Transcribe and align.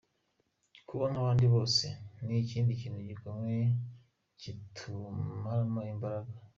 Kuba 0.87 1.05
nk’abandi 1.11 1.45
bose 1.53 1.85
ni 2.25 2.35
ikindi 2.43 2.79
kintu 2.81 2.99
gikomeye 3.09 3.65
kitumaramo 4.39 5.81
imbaraga. 5.93 6.33